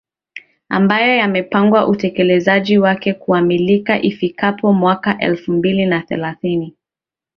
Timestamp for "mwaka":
4.73-5.17